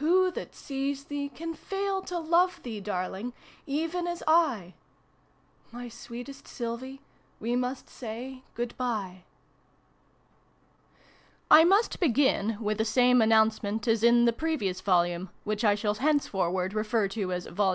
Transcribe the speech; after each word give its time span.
SHto, 0.00 0.32
tfjat 0.32 0.52
sees 0.52 1.04
tfjee, 1.04 1.32
(Kan 1.32 1.54
fail 1.54 2.02
to 2.02 2.18
lobe 2.18 2.50
tfjee, 2.60 2.82
Barling, 2.82 3.32
eben 3.68 4.08
as!? 4.08 4.20
stoeetest 4.20 4.72
5Blbte, 5.70 6.98
toe 7.40 7.56
must 7.56 7.88
sag' 7.88 8.42
icsiros 8.56 8.76
PREFACE. 8.76 9.22
I 11.52 11.62
MUST 11.64 12.00
begin 12.00 12.58
with 12.60 12.78
the 12.78 12.84
same 12.84 13.22
announcement 13.22 13.86
as 13.86 14.02
in 14.02 14.24
the 14.24 14.32
previous 14.32 14.80
Volume 14.80 15.30
(which 15.44 15.62
I 15.62 15.76
shall 15.76 15.94
henceforward 15.94 16.74
refer 16.74 17.06
to 17.06 17.30
as 17.32 17.46
"Vol. 17.46 17.68